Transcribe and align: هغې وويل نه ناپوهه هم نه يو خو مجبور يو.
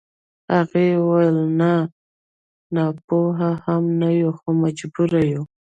هغې 0.53 0.87
وويل 1.05 1.37
نه 1.59 1.71
ناپوهه 2.75 3.51
هم 3.65 3.83
نه 4.01 4.09
يو 4.21 4.31
خو 4.39 4.49
مجبور 4.63 5.11
يو. 5.33 5.43